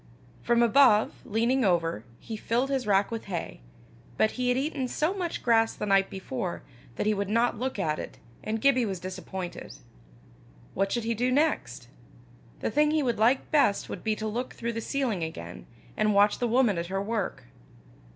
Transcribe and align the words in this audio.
From 0.41 0.63
above, 0.63 1.13
leaning 1.25 1.63
over, 1.63 2.03
he 2.19 2.35
filled 2.35 2.71
his 2.71 2.87
rack 2.87 3.11
with 3.11 3.25
hay; 3.25 3.59
but 4.17 4.31
he 4.31 4.47
had 4.49 4.57
eaten 4.57 4.87
so 4.87 5.13
much 5.13 5.43
grass 5.43 5.75
the 5.75 5.85
night 5.85 6.09
before, 6.09 6.63
that 6.95 7.05
he 7.05 7.13
would 7.13 7.29
not 7.29 7.59
look 7.59 7.77
at 7.77 7.99
it, 7.99 8.17
and 8.43 8.59
Gibbie 8.59 8.87
was 8.87 8.99
disappointed. 8.99 9.75
What 10.73 10.91
should 10.91 11.03
he 11.03 11.13
do 11.13 11.31
next? 11.31 11.87
The 12.61 12.71
thing 12.71 12.89
he 12.89 13.03
would 13.03 13.19
like 13.19 13.51
best 13.51 13.89
would 13.89 14.03
be 14.03 14.15
to 14.15 14.27
look 14.27 14.53
through 14.55 14.73
the 14.73 14.81
ceiling 14.81 15.23
again, 15.23 15.67
and 15.95 16.15
watch 16.15 16.39
the 16.39 16.47
woman 16.47 16.79
at 16.79 16.87
her 16.87 16.99
work. 16.99 17.43